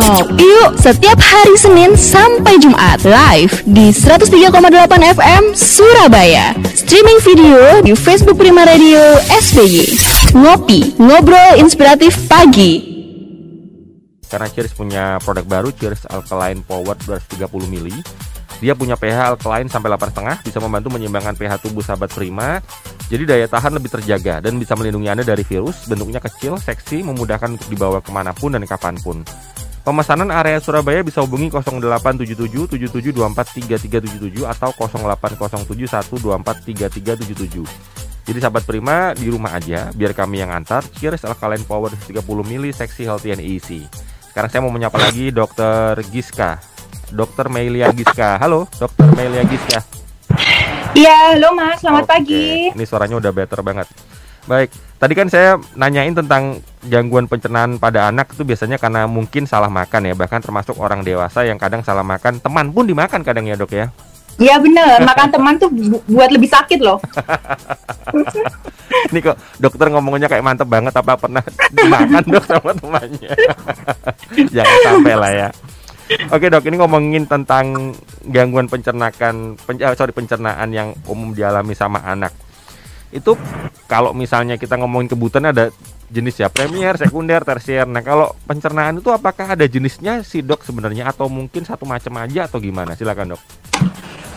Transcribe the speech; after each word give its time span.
Ngop 0.00 0.32
yuk 0.40 0.80
setiap 0.80 1.20
hari 1.20 1.60
Senin 1.60 1.92
sampai 1.92 2.56
Jumat 2.56 3.04
live 3.04 3.52
di 3.68 3.92
103,8 3.92 4.48
FM 5.12 5.42
Surabaya. 5.52 6.56
Streaming 6.72 7.20
video 7.20 7.84
di 7.84 7.92
Facebook 7.92 8.40
Prima 8.40 8.64
Radio 8.64 8.96
SBY. 9.28 9.92
Ngopi, 10.40 10.96
ngobrol 10.96 11.60
inspiratif 11.60 12.16
pagi. 12.32 12.80
Karena 14.24 14.48
Cheers 14.48 14.72
punya 14.72 15.20
produk 15.20 15.44
baru 15.44 15.68
Cheers 15.76 16.08
Alkaline 16.08 16.64
Power 16.64 16.96
230 17.04 17.68
mili. 17.68 18.00
Dia 18.64 18.72
punya 18.72 18.96
pH 18.96 19.36
alkaline 19.36 19.68
sampai 19.68 19.92
8,5 20.00 20.48
bisa 20.48 20.64
membantu 20.64 20.96
menyeimbangkan 20.96 21.36
pH 21.36 21.60
tubuh 21.60 21.84
sahabat 21.84 22.08
prima. 22.08 22.64
Jadi 23.12 23.28
daya 23.28 23.44
tahan 23.44 23.76
lebih 23.76 23.92
terjaga 23.92 24.40
dan 24.40 24.56
bisa 24.56 24.72
melindungi 24.80 25.12
Anda 25.12 25.28
dari 25.28 25.44
virus. 25.44 25.84
Bentuknya 25.84 26.24
kecil, 26.24 26.56
seksi, 26.56 27.04
memudahkan 27.04 27.60
untuk 27.60 27.68
dibawa 27.68 28.00
ke 28.00 28.08
mana 28.08 28.32
pun 28.32 28.56
dan 28.56 28.64
kapan 28.64 28.96
pun. 28.96 29.20
Pemesanan 29.80 30.28
area 30.28 30.60
Surabaya 30.60 31.00
bisa 31.00 31.24
hubungi 31.24 31.48
0877 31.48 32.68
77243377 32.68 34.44
atau 34.44 34.76
080712433377. 34.76 37.64
Jadi 38.28 38.38
sahabat 38.38 38.68
Prima 38.68 39.16
di 39.16 39.32
rumah 39.32 39.56
aja 39.56 39.88
biar 39.96 40.12
kami 40.12 40.44
yang 40.44 40.52
antar. 40.52 40.84
Cheers 41.00 41.24
Alkaline 41.24 41.64
Power 41.64 41.96
30 41.96 42.20
mili 42.44 42.76
seksi 42.76 43.08
healthy 43.08 43.32
and 43.32 43.40
easy. 43.40 43.88
Sekarang 44.30 44.46
saya 44.52 44.62
mau 44.62 44.70
menyapa 44.70 45.00
lagi 45.00 45.32
Dokter 45.32 45.96
Giska. 46.12 46.60
Dokter 47.10 47.50
Melia 47.50 47.90
Giska. 47.90 48.38
Halo, 48.38 48.70
Dokter 48.76 49.08
Melia 49.16 49.42
Giska. 49.48 49.80
Iya, 50.94 51.34
halo 51.34 51.50
Mas, 51.56 51.82
selamat 51.82 52.04
Oke, 52.04 52.12
pagi. 52.12 52.70
Ini 52.76 52.84
suaranya 52.86 53.16
udah 53.18 53.32
better 53.32 53.64
banget. 53.64 53.88
Baik, 54.50 54.74
tadi 54.98 55.14
kan 55.14 55.30
saya 55.30 55.62
nanyain 55.78 56.10
tentang 56.10 56.58
gangguan 56.82 57.30
pencernaan 57.30 57.78
pada 57.78 58.10
anak 58.10 58.34
itu 58.34 58.42
biasanya 58.42 58.82
karena 58.82 59.06
mungkin 59.06 59.46
salah 59.46 59.70
makan 59.70 60.10
ya, 60.10 60.14
bahkan 60.18 60.42
termasuk 60.42 60.74
orang 60.82 61.06
dewasa 61.06 61.46
yang 61.46 61.54
kadang 61.54 61.86
salah 61.86 62.02
makan, 62.02 62.42
teman 62.42 62.74
pun 62.74 62.82
dimakan 62.82 63.22
kadang 63.22 63.46
ya 63.46 63.54
dok 63.54 63.70
ya. 63.70 63.94
Iya 64.42 64.58
bener, 64.58 65.06
makan 65.06 65.28
teman 65.30 65.54
tuh 65.54 65.70
bu- 65.70 66.02
buat 66.10 66.34
lebih 66.34 66.50
sakit 66.50 66.82
loh. 66.82 66.98
Ini 69.14 69.22
kok 69.22 69.38
dokter 69.62 69.86
ngomongnya 69.86 70.26
kayak 70.26 70.42
mantep 70.42 70.66
banget 70.66 70.98
apa 70.98 71.14
pernah 71.14 71.44
dimakan 71.70 72.24
dok 72.26 72.44
sama 72.50 72.70
temannya? 72.74 73.30
Jangan 74.58 74.78
sampai 74.82 75.14
lah 75.14 75.30
ya. 75.30 75.48
Oke 76.34 76.50
dok, 76.50 76.66
ini 76.66 76.74
ngomongin 76.74 77.22
tentang 77.22 77.94
gangguan 78.26 78.66
pencernaan, 78.66 79.54
pen, 79.54 79.78
eh, 79.78 79.94
sorry 79.94 80.10
pencernaan 80.10 80.74
yang 80.74 80.90
umum 81.06 81.30
dialami 81.30 81.70
sama 81.78 82.02
anak. 82.02 82.34
Itu 83.14 83.38
kalau 83.90 84.14
misalnya 84.14 84.54
kita 84.54 84.78
ngomongin 84.78 85.10
kebutuhan 85.10 85.50
ada 85.50 85.74
jenis 86.06 86.38
ya 86.38 86.46
premier, 86.46 86.94
sekunder, 86.94 87.42
tersier. 87.42 87.90
Nah 87.90 88.06
kalau 88.06 88.30
pencernaan 88.46 89.02
itu 89.02 89.10
apakah 89.10 89.58
ada 89.58 89.66
jenisnya 89.66 90.22
sih 90.22 90.46
dok 90.46 90.62
sebenarnya 90.62 91.10
atau 91.10 91.26
mungkin 91.26 91.66
satu 91.66 91.82
macam 91.82 92.14
aja 92.22 92.46
atau 92.46 92.62
gimana? 92.62 92.94
Silakan 92.94 93.34
dok. 93.34 93.42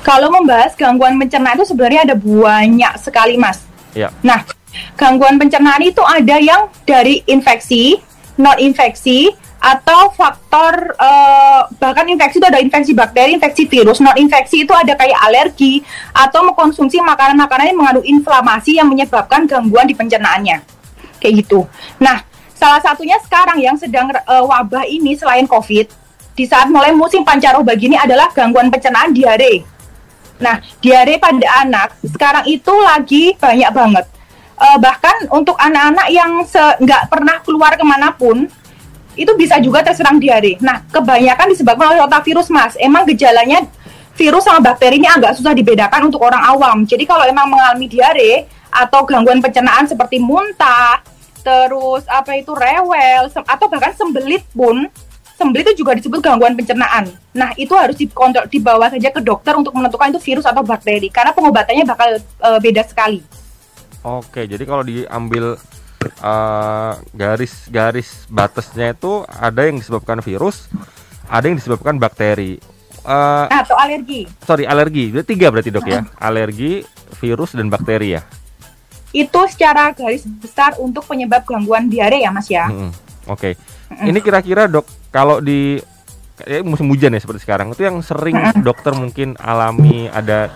Kalau 0.01 0.33
membahas 0.33 0.73
gangguan 0.73 1.21
pencernaan 1.21 1.61
itu 1.61 1.69
sebenarnya 1.69 2.01
ada 2.09 2.15
banyak 2.17 2.93
sekali 2.97 3.37
Mas. 3.37 3.61
Ya. 3.93 4.09
Nah, 4.25 4.41
gangguan 4.97 5.37
pencernaan 5.37 5.85
itu 5.85 6.01
ada 6.01 6.41
yang 6.41 6.65
dari 6.89 7.21
infeksi, 7.29 8.01
non 8.41 8.57
infeksi, 8.57 9.29
atau 9.64 10.11
faktor 10.11 10.92
eh, 10.92 11.61
bahkan 11.80 12.03
infeksi 12.11 12.44
itu 12.44 12.47
ada 12.52 12.59
infeksi 12.59 12.92
bakteri, 12.92 13.39
infeksi 13.39 13.64
virus, 13.64 14.03
non 14.03 14.11
infeksi 14.19 14.67
itu 14.67 14.75
ada 14.75 14.92
kayak 15.00 15.16
alergi 15.23 15.80
atau 16.11 16.44
mengkonsumsi 16.44 17.00
makanan-makanan 17.00 17.72
yang 17.72 17.80
mengandung 17.80 18.03
inflamasi 18.03 18.75
yang 18.75 18.91
menyebabkan 18.91 19.47
gangguan 19.47 19.88
di 19.88 19.95
pencernaannya. 19.95 20.59
Kayak 21.23 21.47
gitu. 21.47 21.64
Nah, 22.03 22.28
salah 22.52 22.84
satunya 22.84 23.16
sekarang 23.23 23.64
yang 23.64 23.80
sedang 23.80 24.11
eh, 24.11 24.44
wabah 24.44 24.84
ini 24.84 25.16
selain 25.16 25.47
COVID 25.47 25.88
di 26.36 26.44
saat 26.44 26.67
mulai 26.67 26.91
musim 26.91 27.23
pancaroba 27.23 27.72
gini 27.80 27.95
adalah 27.95 28.28
gangguan 28.36 28.67
pencernaan 28.67 29.16
diare. 29.16 29.64
Nah, 30.44 30.59
diare 30.84 31.16
pada 31.23 31.64
anak 31.64 32.03
sekarang 32.03 32.44
itu 32.52 32.73
lagi 32.84 33.31
banyak 33.40 33.72
banget. 33.72 34.06
Eh, 34.59 34.78
bahkan 34.84 35.23
untuk 35.31 35.56
anak-anak 35.56 36.07
yang 36.12 36.44
nggak 36.84 37.03
pernah 37.07 37.40
keluar 37.47 37.79
ke 37.79 37.85
mana 37.88 38.12
pun, 38.12 38.52
itu 39.13 39.31
bisa 39.38 39.62
juga 39.62 39.85
terserang 39.85 40.18
diare. 40.18 40.57
Nah, 40.62 40.81
kebanyakan 40.90 41.53
disebabkan 41.53 41.94
oleh 41.94 42.00
rotavirus, 42.06 42.50
Mas. 42.50 42.74
Emang 42.81 43.06
gejalanya 43.06 43.66
virus 44.13 44.46
sama 44.46 44.62
bakteri 44.62 45.01
ini 45.01 45.09
agak 45.09 45.38
susah 45.38 45.53
dibedakan 45.57 46.09
untuk 46.09 46.22
orang 46.22 46.41
awam. 46.41 46.85
Jadi 46.85 47.06
kalau 47.06 47.25
emang 47.25 47.50
mengalami 47.50 47.90
diare 47.90 48.46
atau 48.73 49.06
gangguan 49.06 49.41
pencernaan 49.41 49.85
seperti 49.85 50.18
muntah, 50.18 51.02
terus 51.46 52.06
apa 52.09 52.38
itu 52.38 52.53
rewel, 52.53 53.29
atau 53.29 53.66
bahkan 53.69 53.94
sembelit 53.94 54.41
pun, 54.53 54.90
sembelit 55.38 55.69
itu 55.69 55.85
juga 55.85 55.94
disebut 55.97 56.22
gangguan 56.22 56.57
pencernaan. 56.57 57.09
Nah, 57.38 57.53
itu 57.57 57.73
harus 57.78 57.97
dikontrol, 57.97 58.50
dibawa 58.50 58.90
saja 58.90 59.13
ke 59.13 59.22
dokter 59.22 59.53
untuk 59.53 59.73
menentukan 59.78 60.09
itu 60.09 60.22
virus 60.22 60.46
atau 60.46 60.66
bakteri, 60.66 61.09
karena 61.13 61.34
pengobatannya 61.34 61.85
bakal 61.85 62.18
eh, 62.18 62.59
beda 62.62 62.81
sekali. 62.85 63.22
Oke, 64.03 64.50
jadi 64.50 64.63
kalau 64.68 64.84
diambil 64.84 65.56
eh, 66.22 66.94
garis-garis 67.16 68.28
batasnya 68.29 68.94
itu 68.94 69.25
ada 69.25 69.66
yang 69.66 69.79
disebabkan 69.79 70.19
virus, 70.19 70.69
ada 71.25 71.47
yang 71.47 71.57
disebabkan 71.57 71.97
bakteri. 71.97 72.59
Eh, 73.03 73.46
Atau 73.51 73.75
alergi. 73.75 74.28
sorry, 74.44 74.63
alergi. 74.63 75.12
Berarti 75.12 75.29
tiga 75.35 75.47
berarti 75.52 75.69
dok 75.73 75.88
ya? 75.88 76.02
Alergi, 76.19 76.84
virus 77.19 77.56
dan 77.57 77.68
bakteri 77.68 78.19
ya. 78.19 78.22
Itu 79.13 79.46
secara 79.46 79.94
garis 79.94 80.25
besar 80.25 80.73
untuk 80.81 81.06
penyebab 81.06 81.46
gangguan 81.46 81.85
diare 81.91 82.23
ya, 82.23 82.34
Mas 82.34 82.50
ya. 82.50 82.66
Mm-mm. 82.72 82.91
Oke. 83.29 83.56
Ini 83.94 84.19
kira-kira 84.25 84.66
dok, 84.66 84.90
kalau 85.13 85.38
di 85.38 85.78
kayak 86.34 86.66
musim 86.66 86.90
hujan 86.90 87.13
ya 87.13 87.22
seperti 87.22 87.46
sekarang 87.46 87.78
itu 87.78 87.85
yang 87.85 88.02
sering 88.02 88.34
dokter 88.66 88.90
mungkin 88.97 89.38
alami 89.38 90.09
ada 90.09 90.50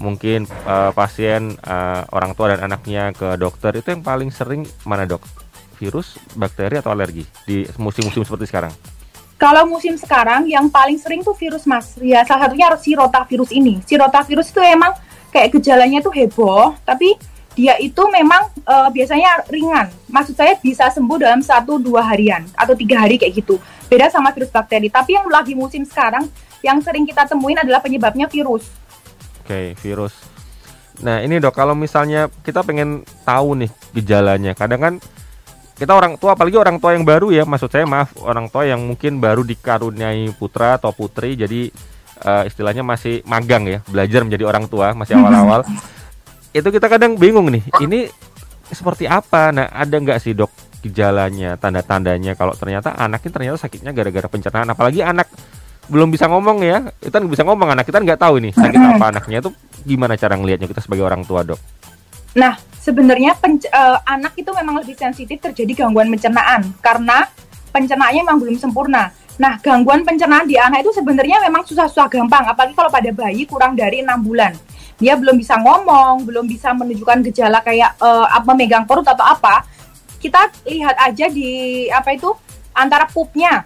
mungkin 0.00 0.48
eh, 0.48 0.90
pasien 0.96 1.54
eh, 1.60 2.02
orang 2.10 2.32
tua 2.32 2.56
dan 2.56 2.64
anaknya 2.64 3.12
ke 3.12 3.36
dokter 3.36 3.76
itu 3.76 3.92
yang 3.92 4.02
paling 4.02 4.32
sering 4.32 4.64
mana 4.88 5.04
dok? 5.04 5.22
Virus, 5.76 6.20
bakteri 6.36 6.76
atau 6.76 6.92
alergi 6.92 7.24
di 7.48 7.64
musim-musim 7.80 8.20
seperti 8.24 8.48
sekarang? 8.48 8.72
Kalau 9.40 9.64
musim 9.64 9.96
sekarang 9.96 10.44
yang 10.44 10.68
paling 10.68 11.00
sering 11.00 11.24
tuh 11.24 11.32
virus 11.32 11.64
mas. 11.64 11.96
Ya 11.96 12.20
salah 12.28 12.44
satunya 12.48 12.68
si 12.76 12.92
rotavirus 12.92 13.48
ini. 13.56 13.80
Si 13.88 13.96
rotavirus 13.96 14.52
itu 14.52 14.60
emang 14.60 14.92
kayak 15.32 15.56
gejalanya 15.56 16.04
tuh 16.04 16.12
heboh, 16.12 16.76
tapi 16.84 17.16
dia 17.56 17.80
itu 17.80 18.02
memang 18.12 18.52
eh, 18.52 18.88
biasanya 18.92 19.48
ringan. 19.48 19.88
Maksud 20.12 20.36
saya 20.36 20.60
bisa 20.60 20.92
sembuh 20.92 21.16
dalam 21.16 21.40
satu 21.40 21.80
dua 21.80 22.04
harian 22.04 22.44
atau 22.52 22.76
tiga 22.76 23.00
hari 23.00 23.16
kayak 23.16 23.40
gitu. 23.40 23.56
Beda 23.88 24.12
sama 24.12 24.36
virus 24.36 24.52
bakteri. 24.52 24.92
Tapi 24.92 25.16
yang 25.16 25.24
lagi 25.32 25.56
musim 25.56 25.88
sekarang 25.88 26.28
yang 26.60 26.76
sering 26.84 27.08
kita 27.08 27.24
temuin 27.24 27.56
adalah 27.56 27.80
penyebabnya 27.80 28.28
virus. 28.28 28.68
Oke, 29.50 29.74
virus. 29.82 30.14
Nah, 31.02 31.26
ini 31.26 31.42
dok, 31.42 31.58
kalau 31.58 31.74
misalnya 31.74 32.30
kita 32.46 32.62
pengen 32.62 33.02
tahu 33.26 33.58
nih 33.58 33.70
gejalanya, 33.98 34.54
kadang 34.54 34.78
kan 34.78 34.94
kita 35.74 35.90
orang 35.90 36.14
tua, 36.22 36.38
apalagi 36.38 36.54
orang 36.54 36.78
tua 36.78 36.94
yang 36.94 37.02
baru 37.02 37.34
ya, 37.34 37.42
maksud 37.42 37.66
saya 37.66 37.82
maaf, 37.82 38.14
orang 38.22 38.46
tua 38.46 38.70
yang 38.70 38.78
mungkin 38.78 39.18
baru 39.18 39.42
dikaruniai 39.42 40.30
putra 40.38 40.78
atau 40.78 40.94
putri, 40.94 41.34
jadi 41.34 41.66
eh, 42.22 42.42
istilahnya 42.46 42.86
masih 42.86 43.26
magang 43.26 43.66
ya, 43.66 43.82
belajar 43.90 44.22
menjadi 44.22 44.46
orang 44.46 44.70
tua, 44.70 44.94
masih 44.94 45.18
awal-awal. 45.18 45.66
Itu 46.54 46.70
kita 46.70 46.86
kadang 46.86 47.18
bingung 47.18 47.50
nih, 47.50 47.66
ini 47.82 48.06
seperti 48.70 49.10
apa? 49.10 49.50
Nah, 49.50 49.66
ada 49.66 49.98
nggak 49.98 50.22
sih 50.22 50.30
dok 50.30 50.54
gejalanya, 50.78 51.58
tanda-tandanya 51.58 52.38
kalau 52.38 52.54
ternyata 52.54 52.94
anaknya 52.94 53.34
ternyata 53.34 53.66
sakitnya 53.66 53.90
gara-gara 53.90 54.30
pencernaan, 54.30 54.70
apalagi 54.70 55.02
anak 55.02 55.26
belum 55.90 56.14
bisa 56.14 56.30
ngomong 56.30 56.62
ya 56.62 56.86
kita 57.02 57.18
nggak 57.18 57.32
bisa 57.34 57.44
ngomong 57.44 57.68
anak 57.74 57.84
kita 57.84 57.98
nggak 57.98 58.20
tahu 58.22 58.38
ini 58.38 58.54
sakit 58.54 58.78
apa 58.78 59.04
anaknya 59.10 59.42
itu 59.42 59.50
gimana 59.82 60.14
cara 60.14 60.38
ngelihatnya 60.38 60.70
kita 60.70 60.80
sebagai 60.80 61.02
orang 61.02 61.26
tua 61.26 61.42
dok 61.42 61.58
Nah, 62.38 62.54
sebenarnya 62.78 63.34
eh, 63.42 63.98
anak 64.06 64.38
itu 64.38 64.50
memang 64.54 64.78
lebih 64.82 64.94
sensitif 64.94 65.42
terjadi 65.42 65.86
gangguan 65.86 66.06
pencernaan 66.06 66.62
karena 66.78 67.26
pencernaannya 67.74 68.22
memang 68.22 68.38
belum 68.38 68.56
sempurna. 68.58 69.10
Nah, 69.40 69.56
gangguan 69.58 70.04
pencernaan 70.04 70.44
di 70.46 70.54
anak 70.60 70.84
itu 70.84 70.92
sebenarnya 70.94 71.40
memang 71.42 71.64
susah-susah 71.64 72.12
gampang, 72.12 72.44
apalagi 72.44 72.76
kalau 72.76 72.92
pada 72.92 73.08
bayi 73.10 73.48
kurang 73.48 73.72
dari 73.72 74.04
enam 74.04 74.20
bulan. 74.20 74.52
Dia 75.00 75.16
belum 75.16 75.40
bisa 75.40 75.56
ngomong, 75.56 76.28
belum 76.28 76.44
bisa 76.44 76.76
menunjukkan 76.76 77.24
gejala 77.32 77.64
kayak 77.64 77.96
apa 78.04 78.44
memegang 78.52 78.84
perut 78.84 79.08
atau 79.08 79.24
apa. 79.24 79.64
Kita 80.20 80.52
lihat 80.68 80.92
aja 81.00 81.32
di 81.32 81.88
apa 81.88 82.12
itu 82.12 82.28
antara 82.76 83.08
pupnya. 83.08 83.64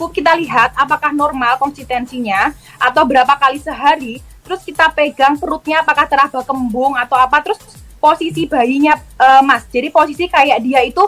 Pup 0.00 0.16
kita 0.16 0.32
lihat 0.32 0.72
apakah 0.80 1.12
normal 1.12 1.60
konsistensinya 1.60 2.56
atau 2.80 3.04
berapa 3.04 3.36
kali 3.36 3.60
sehari 3.60 4.24
terus 4.40 4.64
kita 4.64 4.88
pegang 4.96 5.36
perutnya 5.36 5.84
apakah 5.84 6.08
teraba 6.08 6.40
kembung 6.40 6.96
atau 6.96 7.20
apa 7.20 7.44
terus 7.44 7.60
posisi 8.00 8.48
bayinya 8.48 8.96
eh, 8.96 9.42
mas. 9.44 9.68
Jadi 9.68 9.92
posisi 9.92 10.24
kayak 10.24 10.64
dia 10.64 10.80
itu 10.80 11.04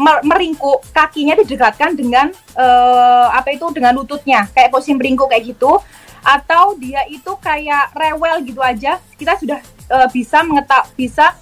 mer- 0.00 0.24
meringkuk 0.24 0.88
kakinya 0.96 1.36
didekatkan 1.44 1.92
dengan 1.92 2.32
eh, 2.56 3.26
apa 3.28 3.52
itu 3.52 3.68
dengan 3.76 3.92
lututnya. 3.92 4.48
Kayak 4.56 4.72
posisi 4.72 4.96
meringkuk 4.96 5.28
kayak 5.28 5.44
gitu. 5.52 5.76
Atau 6.24 6.74
dia 6.80 7.04
itu 7.06 7.36
kayak 7.36 7.92
rewel 7.92 8.40
gitu 8.48 8.64
aja. 8.64 8.96
Kita 9.20 9.36
sudah 9.36 9.60
eh, 9.92 10.08
bisa 10.08 10.40
mengetak 10.40 10.88
bisa 10.96 11.36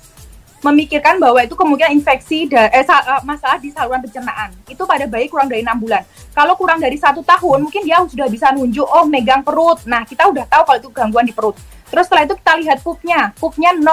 memikirkan 0.65 1.21
bahwa 1.21 1.45
itu 1.45 1.53
kemungkinan 1.53 1.93
infeksi 1.93 2.49
eh, 2.49 2.85
sa, 2.85 3.01
uh, 3.05 3.23
masalah 3.23 3.61
di 3.61 3.69
saluran 3.71 4.01
pencernaan 4.01 4.51
itu 4.67 4.83
pada 4.89 5.05
bayi 5.05 5.29
kurang 5.29 5.53
dari 5.53 5.61
enam 5.61 5.77
bulan. 5.77 6.03
Kalau 6.33 6.57
kurang 6.57 6.81
dari 6.81 6.97
satu 6.97 7.21
tahun, 7.21 7.69
mungkin 7.69 7.85
dia 7.85 8.01
sudah 8.05 8.29
bisa 8.29 8.53
nunjuk 8.57 8.85
oh 8.85 9.05
megang 9.05 9.45
perut. 9.45 9.85
Nah 9.85 10.03
kita 10.09 10.29
udah 10.29 10.45
tahu 10.49 10.63
kalau 10.65 10.79
itu 10.81 10.91
gangguan 10.93 11.27
di 11.29 11.35
perut. 11.37 11.57
Terus 11.87 12.09
setelah 12.09 12.25
itu 12.27 12.35
kita 12.41 12.53
lihat 12.61 12.79
pupnya, 12.83 13.21
pupnya 13.37 13.71
0 13.77 13.85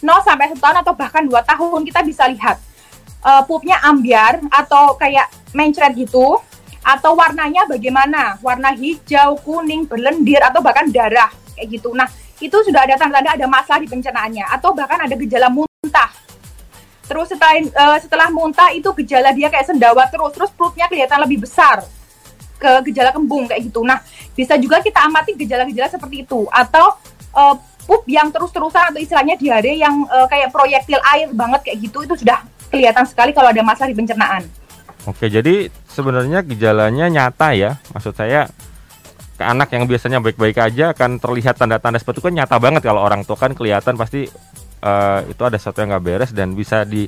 0 0.00 0.26
sampai 0.26 0.48
1 0.52 0.56
tahun 0.56 0.76
atau 0.80 0.92
bahkan 0.96 1.22
2 1.28 1.36
tahun 1.44 1.80
kita 1.88 2.00
bisa 2.04 2.24
lihat 2.28 2.56
uh, 3.24 3.42
pupnya 3.44 3.80
ambiar 3.84 4.40
atau 4.48 4.96
kayak 4.96 5.28
mencret 5.52 5.92
gitu 5.96 6.40
atau 6.80 7.12
warnanya 7.12 7.68
bagaimana? 7.68 8.40
Warna 8.40 8.72
hijau, 8.72 9.36
kuning, 9.44 9.84
berlendir 9.84 10.40
atau 10.40 10.64
bahkan 10.64 10.88
darah 10.88 11.28
kayak 11.52 11.76
gitu. 11.76 11.92
Nah, 11.92 12.08
itu 12.40 12.56
sudah 12.64 12.88
ada 12.88 12.96
tanda-tanda 12.96 13.36
ada 13.36 13.46
masalah 13.46 13.84
di 13.84 13.88
pencernaannya 13.88 14.48
atau 14.48 14.72
bahkan 14.72 15.04
ada 15.04 15.12
gejala 15.12 15.52
muntah. 15.90 16.10
Terus 17.10 17.26
setelah 17.26 17.54
uh, 17.58 17.98
setelah 17.98 18.28
muntah 18.30 18.70
itu 18.70 18.86
gejala 19.02 19.34
dia 19.34 19.50
kayak 19.50 19.66
sendawa 19.66 20.06
terus, 20.06 20.30
terus 20.30 20.50
perutnya 20.54 20.86
kelihatan 20.86 21.18
lebih 21.26 21.42
besar 21.42 21.82
ke 22.62 22.70
gejala 22.86 23.10
kembung 23.10 23.50
kayak 23.50 23.66
gitu. 23.66 23.82
Nah, 23.82 23.98
bisa 24.38 24.54
juga 24.54 24.78
kita 24.78 25.02
amati 25.02 25.34
gejala-gejala 25.34 25.90
seperti 25.90 26.22
itu 26.22 26.46
atau 26.54 26.94
uh, 27.34 27.58
pup 27.82 28.06
yang 28.06 28.30
terus-terusan 28.30 28.94
atau 28.94 29.00
istilahnya 29.02 29.34
diare 29.34 29.74
yang 29.74 30.06
uh, 30.06 30.30
kayak 30.30 30.54
proyektil 30.54 31.02
air 31.10 31.26
banget 31.34 31.66
kayak 31.66 31.78
gitu 31.82 32.06
itu 32.06 32.14
sudah 32.22 32.46
kelihatan 32.70 33.02
sekali 33.02 33.34
kalau 33.34 33.50
ada 33.50 33.66
masalah 33.66 33.90
di 33.90 33.98
pencernaan. 33.98 34.46
Oke, 35.10 35.26
jadi 35.26 35.66
sebenarnya 35.90 36.46
gejalanya 36.46 37.10
nyata 37.10 37.58
ya. 37.58 37.82
Maksud 37.90 38.14
saya 38.14 38.46
ke 39.40 39.42
anak 39.42 39.72
yang 39.72 39.88
biasanya 39.88 40.20
baik-baik 40.20 40.60
aja 40.60 40.92
akan 40.92 41.16
terlihat 41.16 41.56
tanda-tanda 41.56 41.96
seperti 41.96 42.20
itu 42.20 42.28
kan 42.28 42.34
nyata 42.36 42.56
banget 42.60 42.84
kalau 42.84 43.00
orang 43.00 43.24
tua 43.24 43.40
kan 43.40 43.56
kelihatan 43.56 43.96
pasti 43.96 44.28
uh, 44.82 45.20
itu 45.28 45.42
ada 45.44 45.56
sesuatu 45.56 45.80
yang 45.84 45.96
nggak 45.96 46.04
beres 46.04 46.30
dan 46.32 46.52
bisa 46.52 46.84
di 46.84 47.06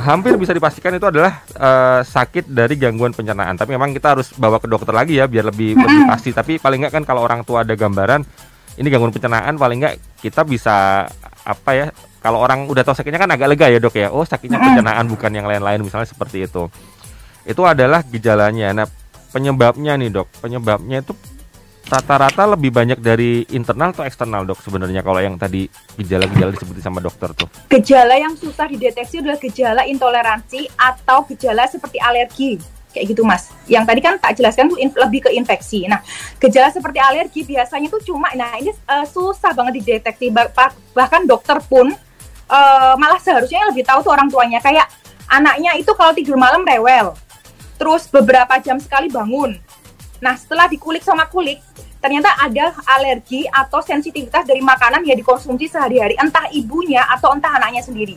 hampir 0.00 0.38
bisa 0.40 0.56
dipastikan 0.56 0.94
itu 0.96 1.04
adalah 1.04 1.44
uh, 1.58 2.00
sakit 2.00 2.48
dari 2.48 2.78
gangguan 2.80 3.12
pencernaan. 3.12 3.58
Tapi 3.58 3.76
memang 3.76 3.92
kita 3.92 4.16
harus 4.16 4.32
bawa 4.36 4.56
ke 4.56 4.68
dokter 4.70 4.94
lagi 4.94 5.18
ya 5.18 5.28
biar 5.28 5.52
lebih 5.52 5.76
lebih 5.76 6.02
pasti. 6.08 6.30
Tapi 6.32 6.56
paling 6.56 6.86
nggak 6.86 6.92
kan 6.92 7.04
kalau 7.04 7.24
orang 7.24 7.44
tua 7.44 7.66
ada 7.66 7.74
gambaran 7.76 8.24
ini 8.80 8.88
gangguan 8.88 9.12
pencernaan 9.12 9.58
paling 9.60 9.78
nggak 9.84 9.94
kita 10.24 10.48
bisa 10.48 11.04
apa 11.42 11.70
ya 11.74 11.86
kalau 12.22 12.38
orang 12.38 12.70
udah 12.70 12.86
tahu 12.86 12.94
sakitnya 12.94 13.18
kan 13.18 13.30
agak 13.34 13.50
lega 13.52 13.66
ya 13.68 13.78
dok 13.82 13.94
ya. 13.98 14.08
Oh 14.14 14.24
sakitnya 14.24 14.62
pencernaan 14.62 15.04
bukan 15.10 15.30
yang 15.34 15.46
lain-lain 15.50 15.82
misalnya 15.82 16.08
seperti 16.08 16.46
itu. 16.46 16.70
Itu 17.42 17.66
adalah 17.66 18.06
gejalanya. 18.06 18.70
Nah 18.72 18.86
penyebabnya 19.32 19.96
nih 19.96 20.12
dok, 20.12 20.28
penyebabnya 20.44 21.02
itu 21.02 21.12
rata-rata 21.88 22.46
lebih 22.54 22.70
banyak 22.70 22.98
dari 23.02 23.44
internal 23.50 23.90
atau 23.90 24.06
eksternal 24.06 24.46
dok 24.46 24.62
sebenarnya 24.62 25.02
kalau 25.02 25.20
yang 25.20 25.34
tadi 25.36 25.66
gejala-gejala 25.98 26.54
disebut 26.54 26.78
sama 26.80 27.02
dokter 27.02 27.30
tuh? 27.34 27.48
Gejala 27.68 28.16
yang 28.18 28.34
susah 28.38 28.66
dideteksi 28.70 29.20
adalah 29.22 29.38
gejala 29.38 29.82
intoleransi 29.86 30.70
atau 30.78 31.26
gejala 31.30 31.66
seperti 31.66 31.98
alergi. 31.98 32.60
Kayak 32.92 33.16
gitu 33.16 33.24
mas. 33.24 33.48
Yang 33.64 33.84
tadi 33.88 34.00
kan 34.04 34.14
tak 34.20 34.32
jelaskan 34.36 34.68
tuh 34.68 34.76
lebih 34.76 35.24
ke 35.24 35.30
infeksi. 35.32 35.88
Nah 35.88 36.04
gejala 36.36 36.68
seperti 36.68 37.00
alergi 37.00 37.40
biasanya 37.42 37.88
tuh 37.88 38.04
cuma 38.04 38.28
nah 38.36 38.52
ini 38.60 38.68
uh, 38.86 39.08
susah 39.08 39.56
banget 39.56 39.80
dideteksi. 39.80 40.28
Bah 40.28 40.48
bahkan 40.92 41.24
dokter 41.24 41.56
pun 41.64 41.88
uh, 42.52 42.94
malah 43.00 43.20
seharusnya 43.20 43.64
lebih 43.72 43.84
tahu 43.88 44.04
tuh 44.04 44.12
orang 44.12 44.28
tuanya. 44.28 44.60
Kayak 44.60 44.92
anaknya 45.32 45.72
itu 45.80 45.88
kalau 45.96 46.12
tidur 46.12 46.36
malam 46.36 46.60
rewel 46.68 47.16
terus 47.80 48.06
beberapa 48.06 48.62
jam 48.62 48.78
sekali 48.78 49.10
bangun 49.10 49.58
Nah, 50.22 50.38
setelah 50.38 50.70
dikulik 50.70 51.02
sama 51.02 51.26
kulik, 51.26 51.58
ternyata 51.98 52.30
ada 52.38 52.70
alergi 52.86 53.50
atau 53.50 53.82
sensitivitas 53.82 54.46
dari 54.46 54.62
makanan 54.62 55.02
yang 55.02 55.18
dikonsumsi 55.18 55.66
sehari-hari, 55.66 56.14
entah 56.14 56.46
ibunya 56.54 57.02
atau 57.10 57.34
entah 57.34 57.50
anaknya 57.58 57.82
sendiri. 57.82 58.14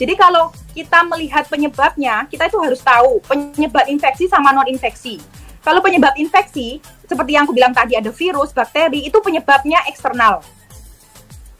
Jadi 0.00 0.16
kalau 0.16 0.48
kita 0.72 1.04
melihat 1.04 1.44
penyebabnya, 1.44 2.24
kita 2.24 2.48
itu 2.48 2.56
harus 2.56 2.80
tahu 2.80 3.20
penyebab 3.28 3.84
infeksi 3.84 4.32
sama 4.32 4.48
non 4.48 4.64
infeksi. 4.64 5.20
Kalau 5.60 5.84
penyebab 5.84 6.16
infeksi, 6.16 6.80
seperti 7.04 7.36
yang 7.36 7.44
aku 7.44 7.52
bilang 7.52 7.76
tadi 7.76 8.00
ada 8.00 8.08
virus, 8.08 8.56
bakteri, 8.56 9.04
itu 9.04 9.20
penyebabnya 9.20 9.84
eksternal. 9.92 10.40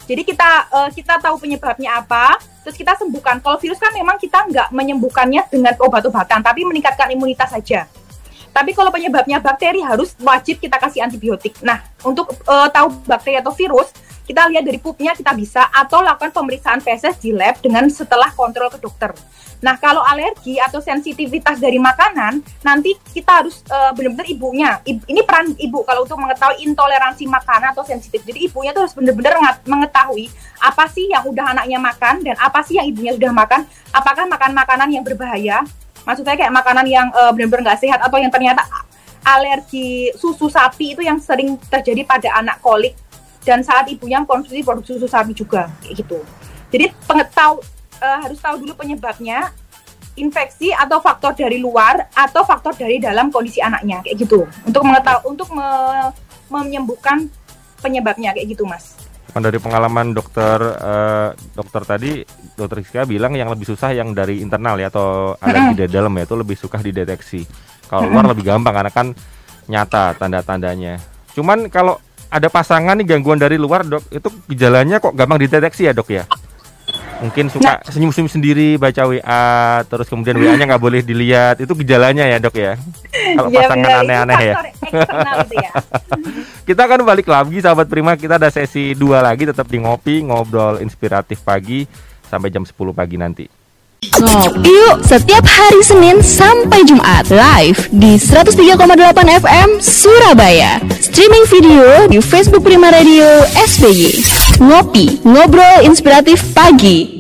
Jadi 0.09 0.25
kita 0.25 0.73
uh, 0.73 0.89
kita 0.89 1.21
tahu 1.21 1.37
penyebabnya 1.37 2.01
apa, 2.01 2.41
terus 2.65 2.81
kita 2.81 2.97
sembuhkan. 2.97 3.45
Kalau 3.45 3.61
virus 3.61 3.77
kan 3.77 3.93
memang 3.93 4.17
kita 4.17 4.49
nggak 4.49 4.73
menyembuhkannya 4.73 5.53
dengan 5.53 5.77
obat-obatan, 5.77 6.41
tapi 6.41 6.65
meningkatkan 6.65 7.13
imunitas 7.13 7.53
saja. 7.53 7.85
Tapi 8.51 8.75
kalau 8.75 8.91
penyebabnya 8.91 9.39
bakteri 9.39 9.81
harus 9.81 10.15
wajib 10.21 10.59
kita 10.59 10.77
kasih 10.77 11.07
antibiotik. 11.07 11.55
Nah, 11.63 11.81
untuk 12.03 12.35
uh, 12.51 12.69
tahu 12.69 12.93
bakteri 13.07 13.39
atau 13.39 13.55
virus, 13.55 13.95
kita 14.31 14.47
lihat 14.47 14.63
dari 14.63 14.79
pupnya 14.79 15.11
kita 15.11 15.35
bisa 15.35 15.67
atau 15.75 16.07
lakukan 16.07 16.31
pemeriksaan 16.31 16.79
feses 16.79 17.19
di 17.19 17.35
lab 17.35 17.59
dengan 17.59 17.91
setelah 17.91 18.31
kontrol 18.31 18.71
ke 18.71 18.79
dokter. 18.79 19.11
Nah, 19.61 19.77
kalau 19.77 20.01
alergi 20.01 20.57
atau 20.57 20.81
sensitivitas 20.81 21.61
dari 21.61 21.77
makanan, 21.77 22.41
nanti 22.65 22.97
kita 23.13 23.45
harus 23.45 23.61
uh, 23.69 23.93
benar-benar 23.93 24.27
ibunya. 24.31 24.71
Ibu, 24.81 25.03
ini 25.05 25.21
peran 25.21 25.53
ibu 25.53 25.85
kalau 25.85 26.09
untuk 26.09 26.17
mengetahui 26.17 26.65
intoleransi 26.65 27.29
makanan 27.29 27.77
atau 27.77 27.85
sensitif. 27.85 28.25
Jadi 28.25 28.49
ibunya 28.49 28.73
tuh 28.73 28.89
harus 28.89 28.97
benar-benar 28.97 29.37
mengetahui 29.69 30.33
apa 30.65 30.89
sih 30.89 31.13
yang 31.13 31.29
udah 31.29 31.53
anaknya 31.53 31.77
makan 31.77 32.25
dan 32.25 32.37
apa 32.41 32.65
sih 32.65 32.81
yang 32.81 32.89
ibunya 32.89 33.13
sudah 33.13 33.35
makan. 33.37 33.69
Apakah 33.93 34.25
makan 34.31 34.51
makanan 34.57 34.89
yang 34.95 35.05
berbahaya 35.05 35.61
maksud 36.05 36.25
saya 36.25 36.37
kayak 36.37 36.53
makanan 36.53 36.87
yang 36.89 37.09
uh, 37.13 37.31
benar-benar 37.33 37.73
nggak 37.73 37.81
sehat 37.83 38.01
atau 38.01 38.17
yang 38.17 38.33
ternyata 38.33 38.65
alergi 39.25 40.13
susu 40.17 40.49
sapi 40.49 40.97
itu 40.97 41.05
yang 41.05 41.21
sering 41.21 41.61
terjadi 41.69 42.09
pada 42.09 42.41
anak 42.41 42.59
kolik 42.65 42.97
dan 43.45 43.61
saat 43.61 43.89
ibunya 43.89 44.21
konsumsi 44.25 44.65
produk 44.65 44.85
susu 44.85 45.09
sapi 45.09 45.33
juga 45.37 45.69
kayak 45.85 46.05
gitu. 46.05 46.19
Jadi 46.71 46.93
pengetahu 47.05 47.61
uh, 48.01 48.19
harus 48.25 48.39
tahu 48.41 48.65
dulu 48.65 48.73
penyebabnya 48.77 49.53
infeksi 50.17 50.73
atau 50.73 51.01
faktor 51.01 51.33
dari 51.33 51.61
luar 51.61 52.09
atau 52.13 52.45
faktor 52.45 52.77
dari 52.77 53.01
dalam 53.01 53.33
kondisi 53.33 53.61
anaknya 53.61 54.05
kayak 54.05 54.17
gitu. 54.25 54.45
Untuk 54.65 54.83
mengetahui 54.85 55.23
untuk 55.29 55.49
me 55.53 55.69
menyembuhkan 56.51 57.31
penyebabnya 57.79 58.35
kayak 58.35 58.59
gitu, 58.59 58.67
Mas 58.67 59.10
dari 59.39 59.63
pengalaman 59.63 60.11
dokter 60.11 60.59
uh, 60.59 61.31
dokter 61.55 61.83
tadi 61.87 62.11
dokter 62.59 62.83
Rizka 62.83 63.07
bilang 63.07 63.39
yang 63.39 63.47
lebih 63.47 63.71
susah 63.71 63.95
yang 63.95 64.11
dari 64.11 64.43
internal 64.43 64.75
ya 64.83 64.91
atau 64.91 65.39
alergi 65.39 65.87
dari 65.87 65.91
dalam 65.95 66.11
ya 66.19 66.27
itu 66.27 66.35
lebih 66.35 66.59
suka 66.59 66.83
dideteksi. 66.83 67.47
Kalau 67.87 68.11
luar 68.11 68.27
lebih 68.35 68.43
gampang 68.43 68.75
karena 68.75 68.91
kan 68.91 69.07
nyata 69.71 70.19
tanda-tandanya. 70.19 70.99
Cuman 71.39 71.71
kalau 71.71 72.03
ada 72.31 72.51
pasangan 72.51 72.99
nih 72.99 73.07
gangguan 73.07 73.39
dari 73.39 73.55
luar 73.59 73.87
dok 73.87 74.11
itu 74.11 74.29
gejalanya 74.51 74.99
kok 74.99 75.15
gampang 75.15 75.39
dideteksi 75.39 75.87
ya 75.87 75.95
dok 75.95 76.11
ya? 76.11 76.27
Mungkin 77.21 77.53
suka 77.53 77.77
nah. 77.77 77.85
senyum-senyum 77.85 78.33
sendiri 78.33 78.81
baca 78.81 79.05
WA 79.05 79.85
terus 79.85 80.09
kemudian 80.09 80.41
WA-nya 80.41 80.65
nggak 80.65 80.83
boleh 80.83 81.01
dilihat 81.05 81.61
itu 81.61 81.73
gejalanya 81.85 82.25
ya 82.25 82.41
dok 82.41 82.57
ya 82.57 82.81
kalau 83.37 83.49
ya, 83.53 83.69
pasangan 83.69 83.91
aneh-aneh 84.05 84.41
ya, 84.41 84.55
ya. 85.53 85.73
kita 86.69 86.81
akan 86.89 87.05
balik 87.05 87.29
lagi 87.29 87.61
sahabat 87.61 87.87
Prima 87.93 88.17
kita 88.17 88.41
ada 88.41 88.49
sesi 88.49 88.97
dua 88.97 89.21
lagi 89.21 89.45
tetap 89.45 89.69
di 89.69 89.79
ngopi 89.79 90.25
ngobrol 90.25 90.81
inspiratif 90.81 91.45
pagi 91.45 91.85
sampai 92.25 92.49
jam 92.49 92.65
10 92.65 92.73
pagi 92.97 93.17
nanti 93.21 93.47
Ngopi 94.01 94.65
yuk 94.65 95.05
setiap 95.05 95.45
hari 95.45 95.85
Senin 95.85 96.25
sampai 96.25 96.89
Jumat 96.89 97.29
live 97.29 97.85
di 97.93 98.17
103,8 98.17 98.81
FM 99.45 99.69
Surabaya. 99.77 100.81
Streaming 100.97 101.45
video 101.45 102.09
di 102.09 102.17
Facebook 102.25 102.65
Prima 102.65 102.89
Radio 102.89 103.29
SBY. 103.61 104.40
Ngopi, 104.61 105.25
ngobrol 105.25 105.89
inspiratif 105.89 106.53
pagi. 106.53 107.20